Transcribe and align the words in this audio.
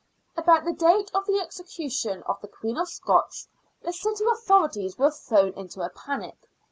About 0.35 0.65
the 0.65 0.73
date 0.73 1.11
of 1.13 1.27
the 1.27 1.39
execution 1.39 2.23
of 2.23 2.41
the 2.41 2.47
Queen 2.47 2.75
of 2.75 2.89
Scots 2.89 3.47
the 3.83 3.93
city 3.93 4.23
authorities 4.33 4.97
were 4.97 5.11
thrown 5.11 5.53
into 5.53 5.81
a 5.83 5.89
panic. 5.89 6.49